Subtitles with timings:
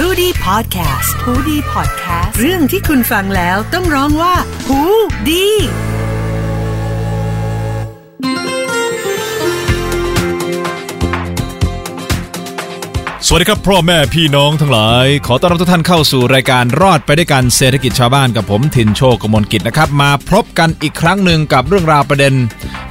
[0.00, 4.34] h o ดี้พอดแคสต์ฮูดี้พอดแคสต์เรื่องที่คุณฟังแล้วต้องร้องว่า
[4.68, 4.80] หู
[5.28, 5.46] ดี
[13.26, 22.34] สวัสดีครับพ่อแม่พี่น้องทั้งหลาย ขอต้อนรับทุกท่านเข้าสู่รายการรอดไปด้วยกันเศรษฐกิจชาวบ้านกับผมทินโชคกมลกิจนะครับ มาพบกันอีกครั้งหนึ่งกับเรื่องราวประเด็น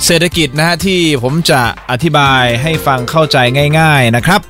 [0.05, 1.61] เศรษฐกิจนะฮะที่ผมจะ
[1.91, 3.37] อธิบายให้ฟังเข้าใจ
[3.79, 4.41] ง่าย ๆนะครับ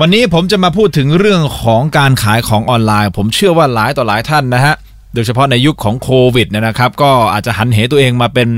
[0.00, 4.74] วันนี้ผมจะมาพูดถึงเรื่องของการขายของออนไลน์ ผมเชื่อว่าหลายต่อหลายท่านนะฮะ
[5.14, 8.48] โดยเฉพาะในยุคของโควิดนะครับ ก็อาจจะหันเหตัวเองมาเป็น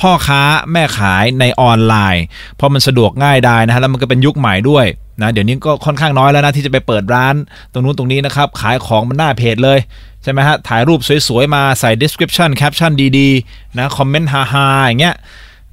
[0.00, 0.40] พ่อค้า
[0.72, 2.24] แม่ขายในออนไลน์
[2.56, 4.84] เพราะมันสะดวกง่ายได้นะฮะแล้วมันก็เป็นยุคใหม่ด้วย
[5.20, 7.34] นะเดี๋ยวนี้ก็ค่อนข้างน้อยแล้วนะที่จะไปเปิดร้าน
[7.72, 9.78] ตรงนู้นตรงนี้นะครับ ขายของมันหน้าเพจเลย
[10.22, 15.16] ใช่ไหมฮะถ่ายรูปสวยๆมาใส่ description caption ดีๆนะคอมเมนต์ฮาๆอย่างเงี้ย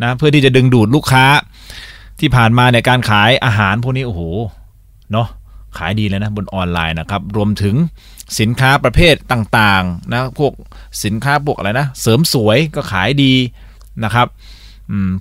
[0.03, 1.25] นะเพื่อที่จะดึงดูดลูกค้า
[2.19, 4.21] ที่ผ่านมาในยการขายอาหารพวกนี้โอ้โห
[5.11, 5.27] เนาะ
[5.77, 7.75] ขายดีเลยนะบนออนไลน์นะครับ รวมถึง
[8.39, 10.53] สินค้าประเภทต่างๆนะพวก
[11.03, 13.33] สินค้าพวกอะไรนะ เสริมสวยก็ขายดี
[14.03, 14.27] นะครับ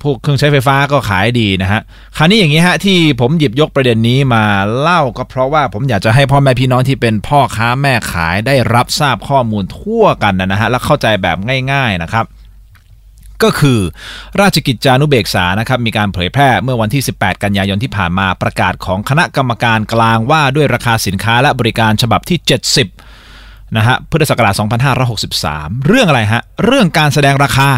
[0.02, 1.80] พวกเครื่องใช้ไฟฟ้าก็ขายดีนะฮะ
[2.16, 4.44] คราวนี้อย่างนี้ฮะที่ผมหยิบยกประเด็นนี้มา
[4.80, 11.36] เล่าก็เพราะว่าผมอยากจะให้พ่อแม่พี่น้องที่เป็นพ่อค้าแม่ขายได้รับทราบข้อมูลทั่วกันนะฮะและเข้าใจแบบ
[11.72, 12.24] ง่าย ๆนะครับ
[13.42, 13.78] ก็คือ
[14.40, 22.38] ราชกิจจานุเบกษานะครับมีการเผยแพร่เมื่อวันที่ 18 กันยายนที่ผ่านมาประกาศของคณะกรรมการกลางว่าด้วยราคาสินค้าและบริการฉบับที่
[23.06, 24.54] 70นะฮะพุทธศักราช
[25.20, 27.68] 2563 เรื่องอะไรฮะเรื่องการแสดงราคา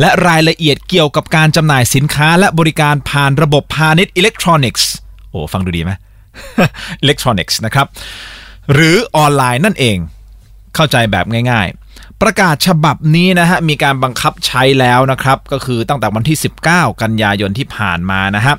[0.00, 4.88] และรายละเอียดเกี่ยวกับการจำหน่ายสินค้าและบริการผ่านระบบพาณิชย์อิเล็กทรอนิกส์
[5.30, 5.92] โอ้ฟังดูดีไหม
[7.00, 7.86] อิเล็กทรอนิกส์นะครับ
[8.72, 9.96] หรือออนไลน์นั่นเอง
[10.74, 11.83] เข้าใจแบบง่ายๆ
[12.22, 18.54] ประกาศฉบับนี้นะฮะมีการบังคับใช้แล้วนะครับ ก็คือตั้งแต่วันที่ 19 กันยายนที่ผ่านมานะฮะ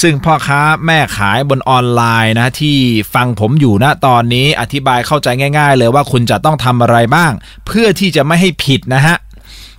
[0.00, 2.76] ซึ่งพ่อค้าแม่ขายบนออนไลน์นะที่
[3.14, 7.32] ฟังผมอยู่ณตอนนี้อธิบายเข้าใจง่าย ๆ เลยว่าคุณจะต้องทำอะไรบ้าง
[7.66, 9.16] เพื่อที่จะไม่ให้ผิดนะฮะ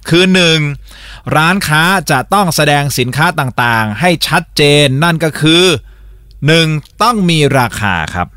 [0.09, 0.23] คือ
[0.79, 1.35] 1.
[1.35, 5.63] ร้านค้าจะต้องแสดงสินค้าต่างๆ ให้ชัดเจนนั่นก็คือ
[6.31, 7.01] 1.
[7.03, 8.27] ต้องมีราคาครับ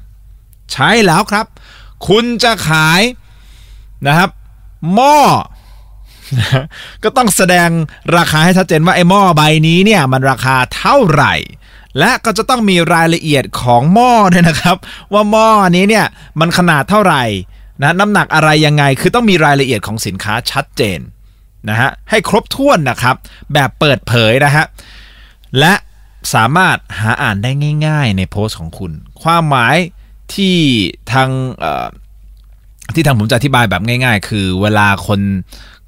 [0.73, 1.47] ใช้แล้วครับ
[2.09, 3.01] คุณจะขาย
[4.07, 4.31] นะครับ
[4.95, 5.19] หม้อ
[7.05, 7.69] ก็ต้องแสดง
[8.17, 11.35] ราคาให้ชัดเจนว่าไอ้หม้อใบนี้เนี่ยมันราคาเท่าไหร่
[11.99, 14.77] และก็จะต้องมีรายละเอียดของหม้อด้วยนะครับ
[15.13, 16.07] ว่าหม้อนี้เนี่ย
[16.41, 17.25] มันขนาดเท่าไหร่
[17.83, 21.01] นะน้ำหนักอะไรยังไงคือต้องมีรายละเอียดของสินค้าชัดเจน
[21.69, 23.17] นะฮะให้ครบถ้วนนะครับ
[23.53, 24.65] แบบเปิดเผยนะฮะ
[25.59, 25.75] และ
[26.35, 27.51] สามารถหาอ่านได้
[27.87, 29.77] ง่าย ๆ ในโพสต์ของคุณ ความหมาย
[30.35, 30.57] ที่
[31.13, 31.29] ทาง
[31.61, 35.21] เที่ทางผมจะอธิบายแบบง่าย ๆ คือเวลาคน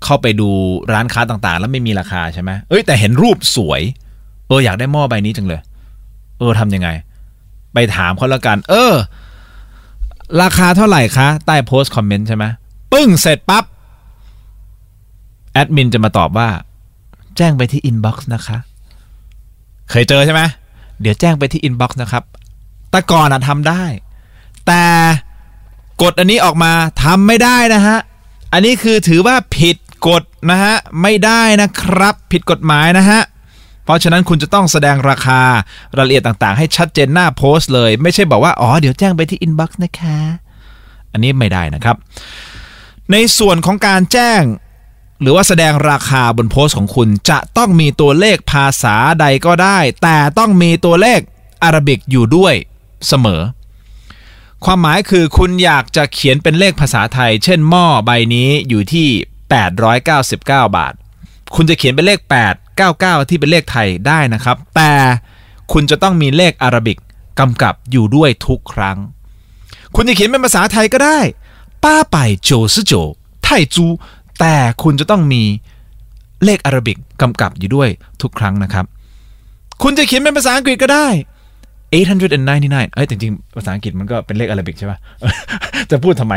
[0.05, 0.49] เข้าไปดู
[0.93, 3.81] ร้านค้าต่างๆ แล้วไม่มีราคาใช่ไหมเอ้ยแต่เห็นรูปสวย
[4.49, 5.61] เอออยากได้หม้อใบนี้จังเลย
[6.39, 6.89] เออทำยังไง
[7.75, 8.95] ไปถามเขาแล้วกัน เออ
[10.43, 12.45] ราคาเท่าไหร่คะ ใต้โพสต์คอมเมนต์ใช่ไหม
[12.93, 13.65] ปึ้งเสร็จปั๊บ
[15.53, 16.49] แอดมินจะมาตอบว่า
[17.37, 18.59] แจ้งไปที่ inbox นะคะ
[19.91, 20.43] เคยเจอใช่ไหม
[21.01, 22.25] เดี๋ยวแจ้งไปที่ inbox นะครับ
[22.91, 23.83] แต่ก่อนอะทำได้
[24.67, 24.83] แต่
[26.03, 26.73] กฎอันนี้ออกมา
[27.03, 27.99] ทำไม่ได้นะฮะ
[28.53, 29.77] อันนี้คือถือว่าผิด
[30.09, 33.21] กฎนะฮะ ไม่ได้นะครับ ผิดกฎหมายนะฮะ
[33.85, 35.41] เพราะฉะนั้นคุณจะต้องแสดงราคา
[35.97, 40.19] รายละเอียดต่างๆ ให้ชัดเจนหน้าโพสต์เลย ไม่ใช่บอกว่า อ๋อ เดี๋ยวแจ้งไปที่ inbox นะคะ
[41.13, 41.97] อันนี้ไม่ได้นะครับ
[43.13, 44.43] ในส่วนของการแจ้ง
[45.21, 51.21] หรือว่าแสดงราคาบนโพสต์ของคุณจะต้องมีตัวเลขภาษาใดก็ได้ แต่ต้องมีตัวเลข
[51.63, 52.55] อารบิกอยู่ด้วย
[53.09, 53.41] เสมอ
[54.65, 59.09] ความหมายคือคุณอยากจะเขียนเป็นเลขภาษาไทย เช่นหม้อใบนี้อยู่ที่
[59.71, 60.41] 899
[60.77, 60.95] บาท
[61.55, 62.19] คุณจะเขียนเป็นเลข
[62.75, 64.93] 899 ที่เป็นเลขไทยได้นะครับ แต่
[65.73, 66.99] คุณจะต้องมีเลขอารบิก
[67.41, 68.99] กำกับอยู่ด้วยทุกครั้ง
[69.95, 71.19] คุณจะเขียนเป็นภาษาไทยก็ได้
[71.85, 72.93] ป้าไปโจซโจ
[73.45, 73.87] ไทจู
[74.41, 75.43] แต่คุณจะต้องมี
[76.45, 77.89] เลขอารบิกกำกับอยู่ด้วย
[78.23, 78.85] ทุกครั้งนะครับ
[79.83, 81.09] คุณจะเขียนเป็นภาษาอังกฤษก็ได้
[81.91, 84.99] 899 เอ้ยจริงๆภาษาอังกฤษมันก็เป็นเลขอาราบิกใช่ป่ะ
[85.91, 86.35] จะพูดทำไม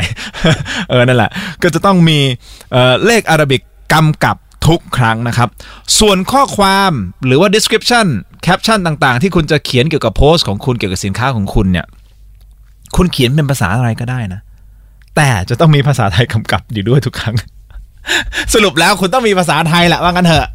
[0.89, 1.31] เออ นั่นแหละ
[1.63, 2.19] ก็จะต้องมี
[2.71, 3.61] เอ่อเลขอาราบิก
[3.93, 4.37] กำกับ
[4.67, 5.49] ทุกครั้งนะครับ
[5.99, 6.91] ส่วนข้อความ
[7.25, 8.07] หรือว่า description
[8.45, 11.85] caption ต่างๆ ที่คุณจะเขียนเกี่ยวกับโพสต์ของคุณเกี่ยวกับสินค้าของคุณเนี่ย
[12.95, 14.41] คุณเขียนเป็นภาษาอะไรก็ได้นะ
[15.15, 17.35] แต่จะต้องมีภาษาไทยกำกับอยู่ด้วยทุกครั้ง
[18.53, 20.47] สรุปแล้วคุณต้องมีภาษาไทยแหละว่างั้นเถอะ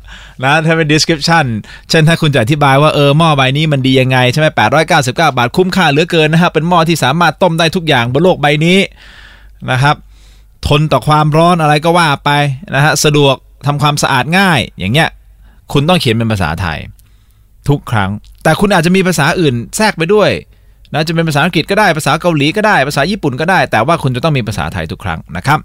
[0.45, 1.45] นะถ้าเป็น description
[1.91, 4.47] เช่นถ้าคุณจะอธิบายว่าเออหม้อใบนี้มันดียังไง ใช่ไหม
[4.89, 8.79] 899บาทคุ้มค่าเหลือเกินนะครับเป็นหม้อที่สามารถต้มได้ทุกอย่างบนโลกใบนี้
[9.71, 9.97] นะครับ
[10.67, 12.31] ทนต่อความร้อนอะไรก็ว่าไป
[12.75, 13.35] นะฮะสะดวก
[13.67, 15.09] ทำความสะอาดง่าย อย่างเงี้ย
[15.73, 16.79] คุณต้องเขียนเป็นภาษาไทย
[17.69, 18.11] ทุกครั้ง
[18.43, 20.31] แต่คุณอาจจะมีภาษาอื่นแทรกไปด้วย
[20.93, 25.59] นะจะเป็นภาษาอังกฤษก็ได้ภาษาเกาหลีก็ได้ภาษาญี่ปุ่นก็ได้ แต่ว่าคุณจะต้องมีภาษาไทยทุกครั้งนะครับ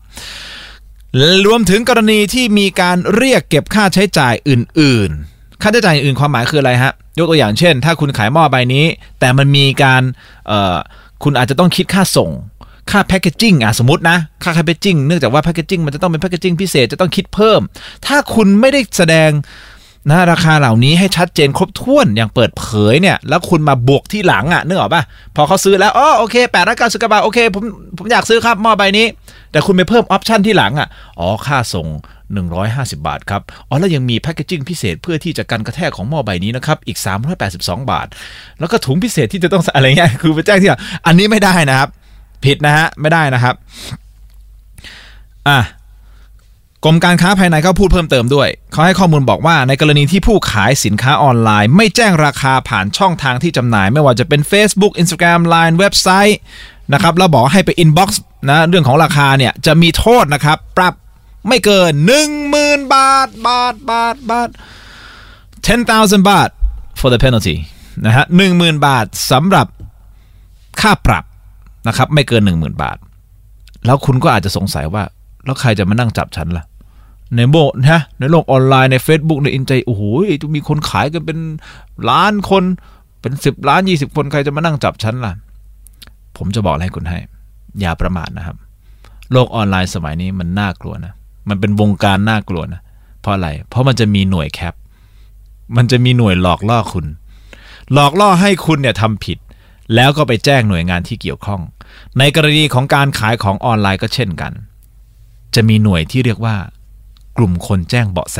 [1.45, 8.86] รวมถึงกรณีที่มีการเรียกเก็บค่าใช้จ่ายอื่น ๆ ค่าใช้จ่ายอื่นความหมายคืออะไรฮะ ยกตัวอย่างเช่น ถ้าคุณขายหม้อใบนี้
[9.19, 10.01] แต่มันมีการ
[11.24, 12.31] คุณอาจจะต้องคิดค่าส่ง
[12.92, 17.62] ค่า packaging อะสมมตินะ ค่า packaging เนื่องจากว่า packaging มันจะต้องเป็น packaging พิเศษจะต้องคิดเพิ่ม
[18.06, 19.30] ถ้าคุณไม่ได้แสดง
[20.10, 25.04] นะราคาเหล่านี้ให้ชัดเจนครบถ้วนอย่างเปิดเผยเนี่ย แล้วคุณมาบวกทีหลังอะนึกออกป่ะ
[25.36, 27.64] พอเขาซื้อแล้วอ๋อโอเคแปดร้อยเก้าสิบกว่าบาทโอเคผม
[27.98, 29.06] ผมอยากซื้อครับหม้อใบนี้
[29.52, 30.88] แต่คุณไปเพิ่ม option ทีหลังอะ
[31.20, 31.88] อ๋อค่าส่ง
[32.44, 36.98] 150 บาทครับอ๋อแล้วยังมี packaging พิเศษเพื่อที่จะกันกระแทกของหม้อใบนี้นะครับอีก
[37.44, 38.08] 382 บาท
[38.60, 40.70] แล้วก็ถุงพิเศษที่จะต้องอะไรเงี้ยคือไปแจ้งที่
[41.06, 41.90] อันนี้ไม่ได้นะครับ
[42.46, 43.56] ผิดนะฮะไม่ได้นะครับ
[45.48, 45.60] อะ
[46.83, 56.38] กรมการค้าภายในเขาพูดเพิ่มเติมด้วย เขาให้ข้อมูลบอกว่าในกรณีที่ผู้ขายสินค้าออนไลน์ ไม่แจ้งราคาผ่านช่องทางที่จำหน่าย ไม่ว่าจะเป็น Facebook Instagram Line เว็บไซต์
[56.94, 58.09] นะครับแล้วบอกให้ไป inbox
[58.50, 60.94] นะเรื่องของราคาเนี่ยจะมีโทษนะครับ ปรับ
[61.47, 61.94] ไม่เกิน
[62.44, 64.50] 10,000 บาท บาท บาท บาท
[65.69, 66.50] 10,000 บาท
[67.00, 67.56] for the penalty
[68.06, 68.25] นะฮะ
[68.56, 69.68] 10,000บาทสำหรับ
[70.81, 71.24] ค่าปรับ
[71.88, 72.97] นะครับ ไม่เกิน 10,000 บาท
[73.85, 75.03] แล้วคุณก็อาจจะสงสัยว่า
[75.45, 76.63] แล้วใครจะมานั่งจับฉันล่ะ
[77.36, 77.56] ในโบ
[77.90, 80.04] นะในโลกออนไลน์ใน Facebook ในอินใจโอ้โห
[80.42, 81.38] จะมีคนขายกันเป็น
[82.10, 82.64] ล้านคน
[83.22, 85.34] เป็นสิบล้านยี่สิบคนใครจะมานั่งจับฉันล่ะ
[86.38, 87.20] ผมจะบอกอะไรคุณให้
[87.80, 88.58] อย่าประมาทนะครับ
[89.31, 91.14] โลกออนไลน์สมัยนี้มันน่ากลัวนะ
[91.50, 92.81] มันเป็นวงการน่ากลัวนะ
[93.22, 94.74] เพราะอะไร เพราะมันจะมีหน่วยแคป
[95.78, 97.06] มันจะมีหน่วยหลอกล่อคุณ
[97.94, 99.38] หลอกล่อให้คุณเนี่ยทำผิด
[99.96, 101.62] แล้วก็ไปแจ้งหน่วยงานที่เกี่ยวข้อง
[102.19, 104.54] ในกรณีของการขายของออนไลน์ก็เช่นกัน
[105.56, 106.56] จะมีหน่วยที่เรียกว่า
[107.38, 108.39] กลุ่มคนแจ้งเบาะแส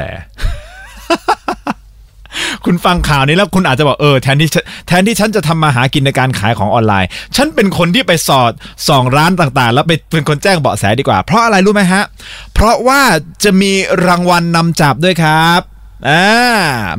[2.65, 4.49] คุณฟังข่าวนี้แล้วคุณอาจจะบอกเออแทนที่
[4.87, 8.51] แทนที่ฉันจะทำมาหากินในการขายของออนไลน์ ฉันเป็นคนที่ไปสอด
[8.87, 12.03] ส่องร้านต่างๆ แล้วไปเป็นคนแจ้งเบาะแสดีกว่า เพราะอะไรรู้ไหมฮะ
[12.53, 13.01] เพราะว่า
[13.43, 13.73] จะมี
[14.05, 15.61] รางวัลนนำจับด้วยครับ
[16.09, 16.27] อ่า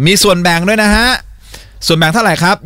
[0.07, 1.09] มีส่วนแบ่งด้วยนะฮะ
[1.87, 2.57] ส่วนแบ่งเท่าไหร่ครับ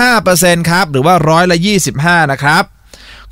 [0.00, 1.56] 25%ครับ หรือว่าร้อยละ
[1.94, 2.62] 25 นะครับ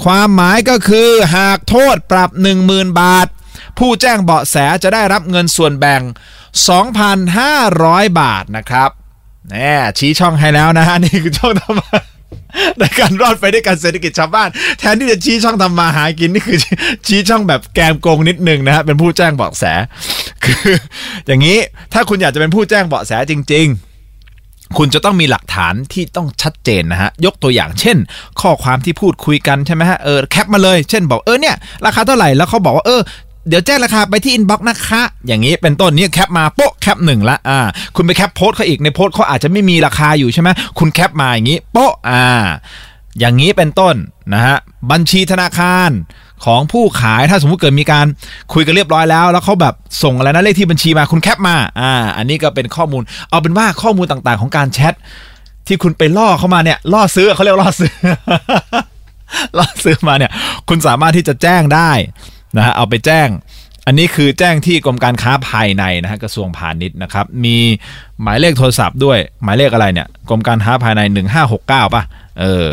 [0.05, 2.31] ความหมายก็คือหากโทษปรับ
[2.65, 3.27] 10,000 บาท
[3.79, 6.03] ผู้แจ้งเบาะแสจะได้รับเงินส่วนแบ่ง
[7.27, 8.91] 2,500 บาทนะครับ
[9.51, 11.97] แน่ชี้ช่องให้แล้วนะฮะ นี่คือช่องทำมา
[12.79, 16.59] ในการรอดไปด้วยกันเศรษฐกิจชาวบ้าน แทนที่จะชี้ช่องทำมาหากินนี่คือ
[17.07, 19.65] ชี้ช่องแบบแกมโกงนิดนึงนะฮะ เป็นผู้แจ้งเบาะแส
[20.45, 20.69] คือ
[21.27, 21.59] อย่างนี้
[21.93, 27.97] ถ้าคุณอยากจะเป็นผู้แจ้งเบาะแสจริง ๆคุณจะต้องมีหลักฐานที่ต้องชัดเจนนะฮะ ยกตัวอย่างเช่น
[28.41, 33.01] ข้อความที่พูดคุยกันใช่ไหมฮะ เออ cap มาเลย เช่นบอกเออเนี่ย ราคาเท่าไหร่ แล้วเขาบอกว่าเออ
[33.49, 37.61] เดี๋ยวแจ้งราคาไปที่ inbox นะคะ อย่างนี้เป็นต้นนี้ cap มาโป๊ะ cap หนึ่งละอ่า
[37.97, 40.49] คุณไปแคปโพสเขาอีกในโพสเขาอาจจะไม่มีราคาอยู่ใช่ไหม
[40.79, 42.25] คุณแคปมาอย่างนี้โป๊ะอ่า
[43.19, 43.95] อย่างนี้เป็นต้น
[44.35, 44.57] นะฮะ
[44.91, 45.91] บัญชีธนาคาร
[46.45, 48.07] ของผู้ขายถ้าสมมุติเกิดมีการ
[48.53, 54.95] คุยกันเรียบร้อยแล้ว แล้วเขาแบบส่งอะไรนะเลขที่บัญชีมาคุณแคปมาอ่าอันนี้ก็เป็นข้อมูล เอาเป็นว่าข้อมูลต่างๆ ของการแชท
[55.67, 57.93] ที่คุณไปล่อเข้ามาเนี่ยล่อซื้อเขาเรียกล่อซื้อ
[59.59, 60.31] ล่อซื้อมาเนี่ย
[60.69, 61.91] คุณสามารถที่จะแจ้งได้
[62.57, 63.29] นะฮะเอาไปแจ้ง
[63.87, 67.57] อันนี้คือแจ้งที่กรมการค้าภายในนะฮะกระทรวงพาณิชย์นะครับ มี
[68.23, 71.01] หมายเลขโทรศัพท์ด้วย หมายเลขอะไรเนี่ยกรมการค้าภายใน
[71.49, 72.03] 1569ป่ะ
[72.41, 72.69] เออ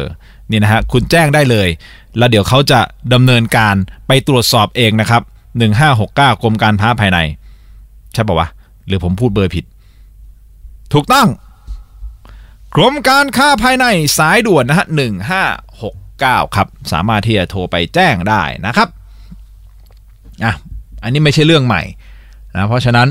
[0.51, 1.67] นี่นะฮะคุณแจ้งได้เลย
[2.17, 2.79] แล้วเดี๋ยวเขาจะ
[3.13, 3.75] ดำเนินการ
[4.07, 5.21] ไปตรวจสอบเองนะครับ
[5.81, 7.19] 1569กรมการค้าภายใน
[8.13, 8.47] ใช่ป่าวะ
[8.87, 9.65] หรือผมพูดเบอร์ผิด
[10.93, 11.27] ถูกต้อง
[12.75, 13.85] กรมการค้าภายใน
[14.17, 14.87] สายด่วนนะฮะ
[15.71, 18.87] 1569 ครับ สามารถที่จะโทรไปแจ้งได้นะครับ
[20.45, 20.53] อะ
[21.03, 21.83] อันนี้ไม่ใช่เรื่องใหม่
[22.55, 23.07] นะเพราะฉะนั้น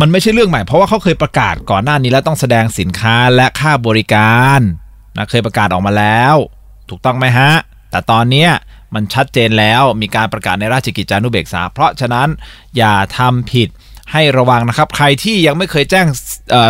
[0.00, 4.60] มันไม่ใช่เรื่องใหม่เพราะว่าเขาเคยประกาศก่อนหน้านี้แล้วต้องแสดงสินค้าและค่าบริการ
[5.16, 6.34] นะเคยประกาศออกมาแล้ว
[6.88, 7.50] ถูกต้องไหมฮะ
[7.90, 8.46] แต่ตอนนี้
[8.94, 12.28] มันชัดเจนแล้วมีการประกาศในราชกิจจานุเบกษา เพราะฉะนั้น
[12.76, 13.68] อย่าทำผิด
[14.12, 16.06] ให้ระวังนะครับ ใครที่ยังไม่เคยแจ้ง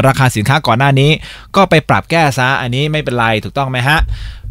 [0.07, 1.11] ราคาสินค้าก่อนหน้านี้
[1.57, 3.99] ก็ไปปรับแก้ซะอันนี้ไม่เป็นไรถูกต้องไหมฮะ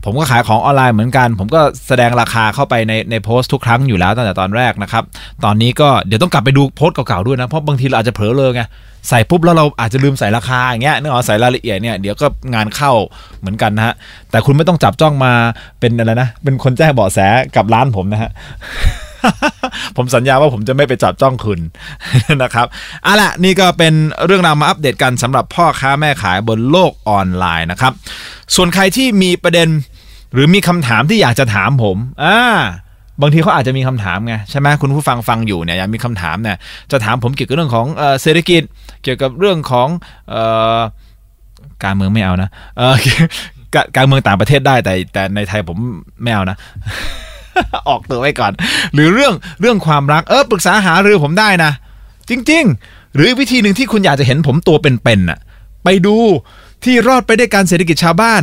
[0.05, 5.03] ผมก็ขายของออนไลน์เหมือนกัน ผมก็แสดงราคาเข้าไปในในโพสต์ทุกครั้งอยู่แล้วตั้งแต่ตอนแรกนะครับ
[5.45, 8.62] ตอนนี้ก็เดี๋ยวต้องกลับไปดูโพสต์เก่าๆด้วยนะ เพราะบางทีเราอาจจะเผลอเลยไง
[9.10, 12.91] ใส่ปุ๊บแล้วเราอาจจะลืมใส่ราคาอย่างเงี้ยนึกออกใส่รายละเอียดเนี่ยเดี๋ยวก็งานเข้า
[13.39, 13.93] เหมือนกันนะฮะ
[14.31, 15.33] แต่คุณไม่ต้องจับจ้องมา
[15.79, 17.19] เป็นอะไรนะ เป็นคนแจ้งเบาะแส
[17.55, 18.31] กับร้านผมนะฮะ
[19.95, 21.60] ผมสัญญาว่าผมจะไม่ไปจับจ้องคุณ
[22.43, 22.67] นะครับ
[23.03, 23.93] เอาละนี่ก็เป็น
[24.25, 27.93] เรื่องราวมาอัปเดตกันสำหรับพ่อค้าแม่ขายบนโลกออนไลน์นะครับ
[28.55, 29.67] ส่วนใครที่มีประเด็น
[30.34, 32.38] หรือมีคำถามที่อยากจะถามผมอ่า
[33.22, 36.58] บางทีเขาอาจจะมีคำถามไงใช่ไหมคุณผู้ฟังฟังอยู่เนี่ยอยากมีคำถามเนี่ย
[36.92, 37.88] จะถามผมเกี่ยวกับเรื่องของ
[38.22, 38.62] เศรษฐกิจ
[39.04, 39.88] เกี่ยวกับเรื่องของ
[41.84, 42.50] การเมืองไม่เอานะ
[43.98, 45.78] การเมืองต่างประเทศได้แต่แต่ในไทยผม
[46.24, 46.58] ไม่เอานะ
[47.90, 48.52] ออกตัวไว้ก่อน
[48.94, 51.72] หรือเรื่องเรื่องความรักเออปรึกษาหารือผมได้นะ
[52.30, 55.40] จริง ๆ หรือวิธีหนึ่งที่คุณอยากจะเห็นผมตัวเป็นๆน่ะ
[55.84, 56.16] ไปดู
[56.84, 58.42] ที่รอดไปด้วยกันเศรษฐกิจชาวบ้าน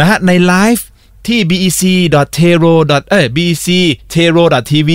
[0.00, 0.86] นะฮะในไลฟ์
[1.26, 2.74] ที่ bec.tero.
[3.10, 4.90] เอ้ย bec.tero.tv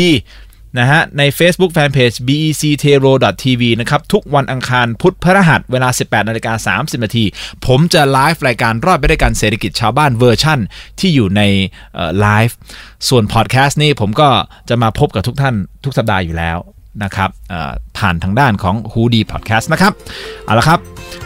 [0.80, 7.26] นะฮะ ใน Facebook Fanpage bec.tero.tv นะครับ ทุกวันอังคารพุธพฤหัสเวลา 18นาฬิกา30นาที
[7.66, 10.60] ผมจะไลฟ์รายการรอดไปด้วยกันเศรษฐกิจชาวบ้านเวอร์ชั่น
[11.00, 11.42] ที่อยู่ใน
[12.20, 12.58] ไลฟ์
[13.10, 14.30] ส่วนพอดแคสต์นี่ผมก็
[14.70, 15.56] จะมาพบกับทุกท่าน
[15.86, 16.58] ทุกสัปดาห์อยู่แล้ว
[17.04, 17.30] นะครับ
[17.98, 19.94] ผ่านทางด้านของ h o ดีพอดแคสต์นะครับ
[20.46, 20.80] เอาละครับ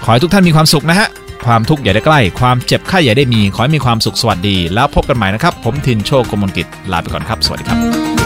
[0.03, 1.07] ขอให้ทุกท่านมีความสุขนะฮะ
[1.49, 8.18] ความทุกข์อย่าได้ใกล้ ความเจ็บไข้อย่าได้มี ขอให้มีความสุขสวัสดี แล้วพบกันใหม่นะครับ ผมทินโชคกมลกิจลาไปก่อนครับ สวัสดีครับ